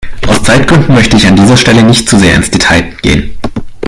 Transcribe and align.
Aus 0.25 0.41
Zeitgründen 0.41 0.95
möchte 0.95 1.15
ich 1.15 1.27
an 1.27 1.35
dieser 1.35 1.55
Stelle 1.55 1.83
nicht 1.83 2.09
zu 2.09 2.17
sehr 2.17 2.33
ins 2.33 2.49
Detail 2.49 2.81
gehen. 3.03 3.37